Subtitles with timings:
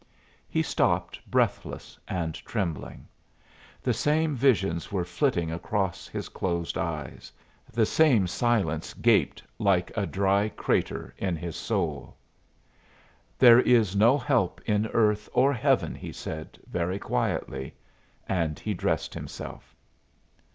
[0.49, 3.07] He stopped, breathless and trembling.
[3.83, 7.31] The same visions were flitting across his closed eyes;
[7.71, 12.17] the same silence gaped like a dry crater in his soul.
[13.37, 17.75] "There is no help in earth or heaven," he said, very quietly;
[18.27, 19.75] and he dressed himself.